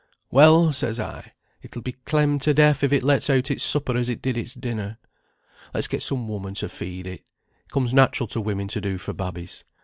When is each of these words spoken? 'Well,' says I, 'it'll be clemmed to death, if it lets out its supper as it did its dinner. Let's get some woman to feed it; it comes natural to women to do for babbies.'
'Well,' 0.31 0.71
says 0.71 0.99
I, 0.99 1.31
'it'll 1.61 1.83
be 1.83 1.91
clemmed 1.91 2.41
to 2.41 2.55
death, 2.55 2.83
if 2.83 2.91
it 2.91 3.03
lets 3.03 3.29
out 3.29 3.51
its 3.51 3.63
supper 3.63 3.95
as 3.95 4.09
it 4.09 4.19
did 4.19 4.35
its 4.35 4.55
dinner. 4.55 4.97
Let's 5.75 5.87
get 5.87 6.01
some 6.01 6.27
woman 6.27 6.55
to 6.55 6.69
feed 6.69 7.05
it; 7.05 7.19
it 7.19 7.71
comes 7.71 7.93
natural 7.93 8.25
to 8.29 8.41
women 8.41 8.67
to 8.69 8.81
do 8.81 8.97
for 8.97 9.13
babbies.' 9.13 9.63